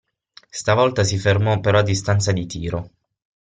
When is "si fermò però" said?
1.03-1.77